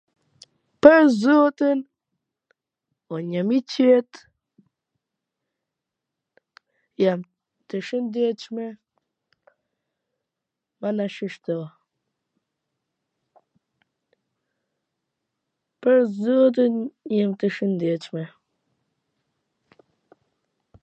[0.85, 1.79] pwr zotin,
[3.15, 4.11] un jam i qet,
[7.03, 7.21] jan
[7.73, 8.65] tw shwndetshme,
[10.85, 11.57] mana, shishto,
[15.85, 16.75] pwr zotin,
[17.15, 18.23] jan tw shwndetshme.